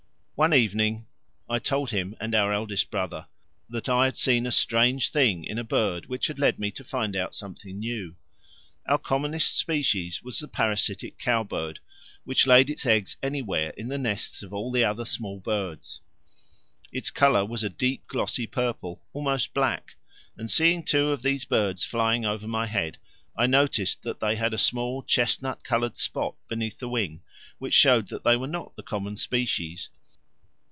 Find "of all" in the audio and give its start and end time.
14.41-14.71